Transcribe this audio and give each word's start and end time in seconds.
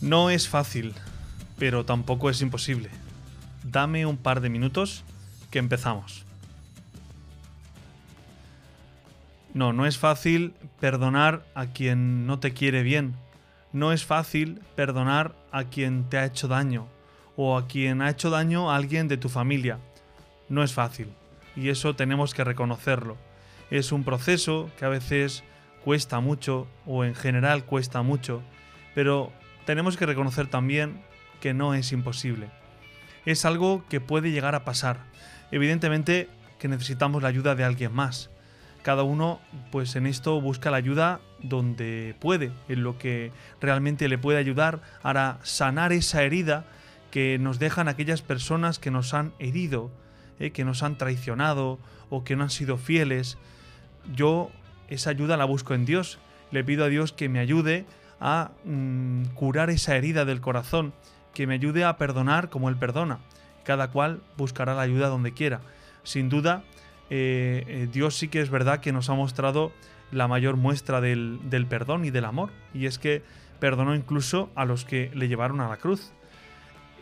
No 0.00 0.30
es 0.30 0.48
fácil, 0.48 0.94
pero 1.58 1.84
tampoco 1.84 2.30
es 2.30 2.40
imposible. 2.40 2.88
Dame 3.64 4.06
un 4.06 4.16
par 4.16 4.40
de 4.40 4.48
minutos 4.48 5.04
que 5.50 5.58
empezamos. 5.58 6.24
No, 9.52 9.74
no 9.74 9.84
es 9.84 9.98
fácil 9.98 10.54
perdonar 10.78 11.44
a 11.54 11.66
quien 11.66 12.26
no 12.26 12.38
te 12.38 12.52
quiere 12.52 12.82
bien. 12.82 13.14
No 13.72 13.92
es 13.92 14.06
fácil 14.06 14.62
perdonar 14.74 15.34
a 15.52 15.64
quien 15.64 16.08
te 16.08 16.16
ha 16.16 16.24
hecho 16.24 16.48
daño 16.48 16.86
o 17.36 17.58
a 17.58 17.66
quien 17.66 18.00
ha 18.00 18.08
hecho 18.08 18.30
daño 18.30 18.70
a 18.70 18.76
alguien 18.76 19.06
de 19.06 19.18
tu 19.18 19.28
familia. 19.28 19.78
No 20.48 20.62
es 20.62 20.72
fácil. 20.72 21.12
Y 21.56 21.68
eso 21.68 21.94
tenemos 21.94 22.32
que 22.32 22.44
reconocerlo. 22.44 23.18
Es 23.70 23.92
un 23.92 24.04
proceso 24.04 24.70
que 24.78 24.86
a 24.86 24.88
veces 24.88 25.44
cuesta 25.84 26.20
mucho 26.20 26.66
o 26.86 27.04
en 27.04 27.14
general 27.14 27.64
cuesta 27.64 28.02
mucho, 28.02 28.42
pero 28.94 29.32
tenemos 29.64 29.96
que 29.96 30.06
reconocer 30.06 30.46
también 30.46 31.02
que 31.40 31.54
no 31.54 31.74
es 31.74 31.92
imposible. 31.92 32.48
Es 33.26 33.44
algo 33.44 33.84
que 33.88 34.00
puede 34.00 34.30
llegar 34.30 34.54
a 34.54 34.64
pasar. 34.64 34.98
Evidentemente 35.50 36.28
que 36.58 36.68
necesitamos 36.68 37.22
la 37.22 37.28
ayuda 37.28 37.54
de 37.54 37.64
alguien 37.64 37.92
más. 37.92 38.30
Cada 38.82 39.02
uno, 39.02 39.40
pues 39.70 39.94
en 39.96 40.06
esto 40.06 40.40
busca 40.40 40.70
la 40.70 40.78
ayuda 40.78 41.20
donde 41.42 42.14
puede, 42.18 42.50
en 42.68 42.82
lo 42.82 42.98
que 42.98 43.30
realmente 43.60 44.08
le 44.08 44.16
puede 44.16 44.38
ayudar 44.38 44.80
a 45.02 45.38
sanar 45.42 45.92
esa 45.92 46.22
herida 46.22 46.64
que 47.10 47.38
nos 47.38 47.58
dejan 47.58 47.88
aquellas 47.88 48.22
personas 48.22 48.78
que 48.78 48.90
nos 48.90 49.12
han 49.12 49.32
herido, 49.38 49.90
eh, 50.38 50.50
que 50.52 50.64
nos 50.64 50.82
han 50.82 50.96
traicionado 50.96 51.78
o 52.08 52.24
que 52.24 52.36
no 52.36 52.44
han 52.44 52.50
sido 52.50 52.78
fieles. 52.78 53.36
Yo 54.14 54.50
esa 54.88 55.10
ayuda 55.10 55.36
la 55.36 55.44
busco 55.44 55.74
en 55.74 55.84
Dios. 55.84 56.18
Le 56.50 56.64
pido 56.64 56.84
a 56.84 56.88
Dios 56.88 57.12
que 57.12 57.28
me 57.28 57.38
ayude 57.38 57.84
a 58.20 58.52
mm, 58.64 59.24
curar 59.34 59.70
esa 59.70 59.96
herida 59.96 60.24
del 60.24 60.40
corazón, 60.40 60.92
que 61.34 61.46
me 61.46 61.54
ayude 61.54 61.84
a 61.84 61.96
perdonar 61.96 62.50
como 62.50 62.68
Él 62.68 62.76
perdona. 62.76 63.20
Cada 63.64 63.90
cual 63.90 64.22
buscará 64.36 64.74
la 64.74 64.82
ayuda 64.82 65.08
donde 65.08 65.32
quiera. 65.32 65.60
Sin 66.02 66.28
duda, 66.28 66.64
eh, 67.08 67.64
eh, 67.66 67.88
Dios 67.92 68.16
sí 68.16 68.28
que 68.28 68.40
es 68.40 68.50
verdad 68.50 68.80
que 68.80 68.92
nos 68.92 69.10
ha 69.10 69.14
mostrado 69.14 69.72
la 70.10 70.28
mayor 70.28 70.56
muestra 70.56 71.00
del, 71.00 71.38
del 71.44 71.66
perdón 71.66 72.04
y 72.04 72.10
del 72.10 72.24
amor, 72.24 72.50
y 72.74 72.86
es 72.86 72.98
que 72.98 73.22
perdonó 73.60 73.94
incluso 73.94 74.50
a 74.54 74.64
los 74.64 74.84
que 74.84 75.10
le 75.14 75.28
llevaron 75.28 75.60
a 75.60 75.68
la 75.68 75.76
cruz. 75.76 76.12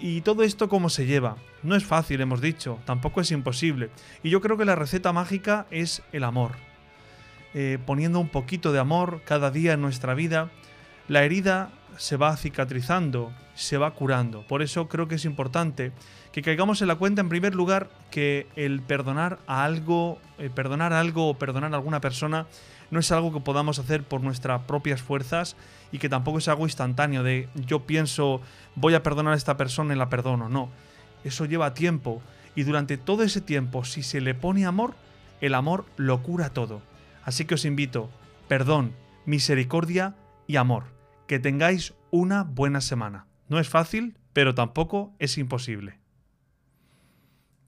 ¿Y 0.00 0.20
todo 0.22 0.42
esto 0.42 0.68
cómo 0.68 0.88
se 0.88 1.06
lleva? 1.06 1.36
No 1.62 1.76
es 1.76 1.84
fácil, 1.84 2.20
hemos 2.20 2.40
dicho, 2.40 2.78
tampoco 2.84 3.20
es 3.20 3.30
imposible. 3.30 3.90
Y 4.22 4.30
yo 4.30 4.40
creo 4.40 4.56
que 4.56 4.64
la 4.64 4.74
receta 4.74 5.12
mágica 5.12 5.66
es 5.70 6.02
el 6.12 6.24
amor. 6.24 6.52
Eh, 7.54 7.78
poniendo 7.84 8.18
un 8.18 8.28
poquito 8.28 8.72
de 8.72 8.78
amor 8.78 9.22
cada 9.24 9.50
día 9.50 9.74
en 9.74 9.80
nuestra 9.80 10.14
vida, 10.14 10.50
la 11.08 11.24
herida 11.24 11.70
se 11.96 12.16
va 12.16 12.36
cicatrizando, 12.36 13.32
se 13.54 13.76
va 13.76 13.92
curando. 13.92 14.46
Por 14.46 14.62
eso 14.62 14.88
creo 14.88 15.08
que 15.08 15.16
es 15.16 15.24
importante 15.24 15.92
que 16.32 16.42
caigamos 16.42 16.80
en 16.80 16.88
la 16.88 16.96
cuenta, 16.96 17.20
en 17.20 17.28
primer 17.28 17.54
lugar, 17.54 17.90
que 18.10 18.46
el 18.56 18.80
perdonar 18.80 19.38
a 19.46 19.64
algo, 19.64 20.18
eh, 20.38 20.50
perdonar 20.50 20.92
algo 20.92 21.28
o 21.28 21.34
perdonar 21.34 21.72
a 21.72 21.76
alguna 21.76 22.00
persona 22.00 22.46
no 22.90 23.00
es 23.00 23.10
algo 23.10 23.32
que 23.32 23.40
podamos 23.40 23.78
hacer 23.78 24.02
por 24.02 24.22
nuestras 24.22 24.62
propias 24.62 25.00
fuerzas 25.00 25.56
y 25.92 25.98
que 25.98 26.08
tampoco 26.08 26.38
es 26.38 26.48
algo 26.48 26.64
instantáneo 26.64 27.22
de 27.22 27.48
yo 27.54 27.80
pienso 27.80 28.40
voy 28.74 28.94
a 28.94 29.02
perdonar 29.02 29.34
a 29.34 29.36
esta 29.36 29.56
persona 29.56 29.94
y 29.94 29.98
la 29.98 30.08
perdono. 30.08 30.48
No, 30.48 30.70
eso 31.24 31.44
lleva 31.46 31.74
tiempo 31.74 32.22
y 32.54 32.64
durante 32.64 32.98
todo 32.98 33.22
ese 33.22 33.40
tiempo, 33.40 33.84
si 33.84 34.02
se 34.02 34.20
le 34.20 34.34
pone 34.34 34.66
amor, 34.66 34.94
el 35.40 35.54
amor 35.54 35.84
lo 35.96 36.22
cura 36.22 36.50
todo. 36.50 36.82
Así 37.24 37.44
que 37.44 37.54
os 37.54 37.64
invito, 37.64 38.10
perdón, 38.48 38.92
misericordia 39.24 40.14
y 40.46 40.56
amor. 40.56 40.94
Que 41.26 41.38
tengáis 41.38 41.94
una 42.10 42.44
buena 42.44 42.80
semana. 42.80 43.26
No 43.48 43.58
es 43.58 43.68
fácil, 43.68 44.18
pero 44.32 44.54
tampoco 44.54 45.14
es 45.18 45.38
imposible. 45.38 46.01